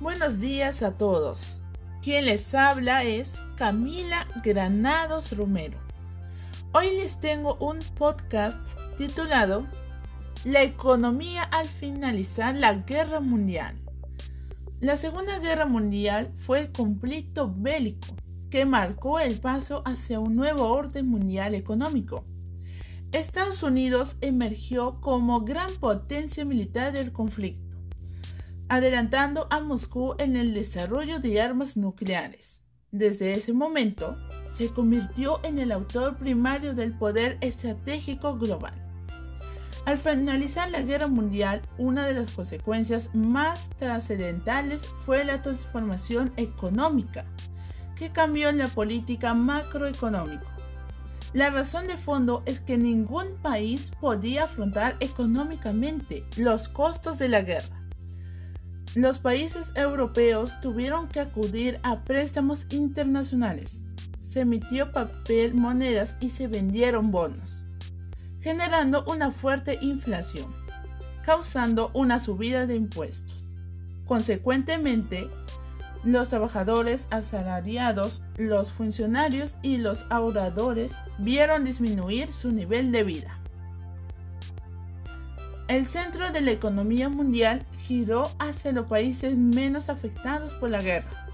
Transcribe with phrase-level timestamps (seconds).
[0.00, 1.62] Buenos días a todos.
[2.02, 5.78] Quien les habla es Camila Granados Romero.
[6.72, 8.58] Hoy les tengo un podcast
[8.98, 9.68] titulado
[10.44, 13.76] La economía al finalizar la guerra mundial.
[14.80, 18.08] La Segunda Guerra Mundial fue el conflicto bélico
[18.50, 22.24] que marcó el paso hacia un nuevo orden mundial económico.
[23.12, 27.63] Estados Unidos emergió como gran potencia militar del conflicto
[28.74, 32.60] adelantando a Moscú en el desarrollo de armas nucleares.
[32.90, 34.16] Desde ese momento,
[34.52, 38.74] se convirtió en el autor primario del poder estratégico global.
[39.86, 47.26] Al finalizar la guerra mundial, una de las consecuencias más trascendentales fue la transformación económica,
[47.94, 50.48] que cambió la política macroeconómica.
[51.32, 57.42] La razón de fondo es que ningún país podía afrontar económicamente los costos de la
[57.42, 57.83] guerra
[58.94, 63.82] los países europeos tuvieron que acudir a préstamos internacionales.
[64.30, 67.64] Se emitió papel, monedas y se vendieron bonos,
[68.40, 70.54] generando una fuerte inflación,
[71.24, 73.44] causando una subida de impuestos.
[74.06, 75.28] Consecuentemente,
[76.04, 83.38] los trabajadores asalariados, los funcionarios y los ahorradores vieron disminuir su nivel de vida.
[85.66, 91.26] El centro de la economía mundial giró hacia los países menos afectados por la guerra,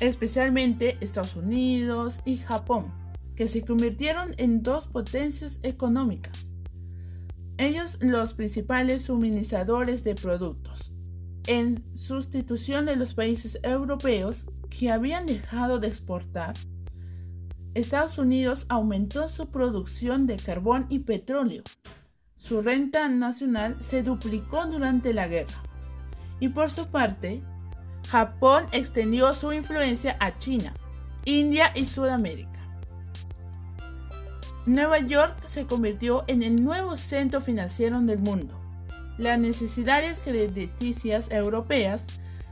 [0.00, 2.86] especialmente Estados Unidos y Japón,
[3.36, 6.46] que se convirtieron en dos potencias económicas.
[7.58, 10.90] Ellos los principales suministradores de productos,
[11.46, 16.54] en sustitución de los países europeos que habían dejado de exportar.
[17.74, 21.62] Estados Unidos aumentó su producción de carbón y petróleo
[22.42, 25.62] su renta nacional se duplicó durante la guerra.
[26.40, 27.40] Y por su parte,
[28.10, 30.74] Japón extendió su influencia a China,
[31.24, 32.50] India y Sudamérica.
[34.66, 38.58] Nueva York se convirtió en el nuevo centro financiero del mundo.
[39.18, 42.04] Las necesidades crediticias europeas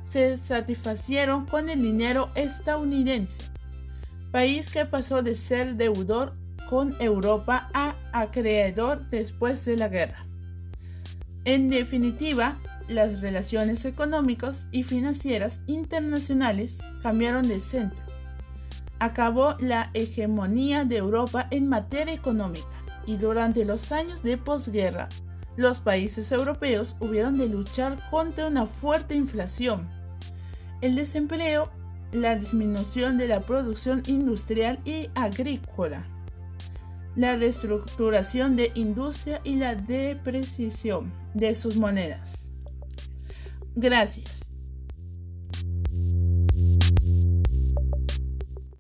[0.09, 3.43] se satisfacieron con el dinero estadounidense,
[4.31, 6.37] país que pasó de ser deudor
[6.71, 10.25] con Europa a acreedor después de la guerra.
[11.45, 17.99] En definitiva, las relaciones económicas y financieras internacionales cambiaron de centro.
[19.01, 22.69] Acabó la hegemonía de Europa en materia económica
[23.05, 25.09] y durante los años de posguerra,
[25.57, 29.89] los países europeos hubieron de luchar contra una fuerte inflación,
[30.83, 31.69] el desempleo,
[32.13, 36.05] la disminución de la producción industrial y agrícola
[37.17, 42.35] la reestructuración de industria y la depreciación de sus monedas.
[43.75, 44.40] Gracias.